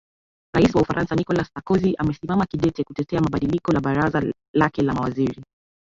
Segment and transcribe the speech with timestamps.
[0.55, 4.23] rais wa ufaransa nicolas sarkozy amesimama kidete kutetea mabadiliko la baraza
[4.55, 5.43] lake la mawaziri